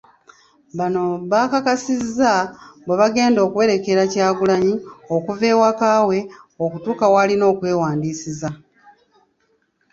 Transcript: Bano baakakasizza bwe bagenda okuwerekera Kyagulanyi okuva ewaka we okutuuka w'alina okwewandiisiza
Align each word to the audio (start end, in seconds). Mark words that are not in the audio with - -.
Bano 0.77 1.03
baakakasizza 1.31 2.31
bwe 2.85 2.95
bagenda 3.01 3.39
okuwerekera 3.45 4.01
Kyagulanyi 4.11 4.73
okuva 5.15 5.45
ewaka 5.53 5.89
we 6.09 6.19
okutuuka 6.63 7.05
w'alina 7.13 7.45
okwewandiisiza 7.51 8.49